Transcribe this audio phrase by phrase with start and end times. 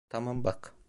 [0.09, 0.73] Tamam, bak.